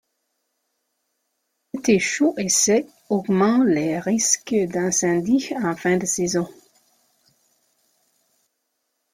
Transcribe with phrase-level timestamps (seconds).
[1.75, 6.49] Les étés chauds et secs, augmentent les risques d'incendie en fin de saison.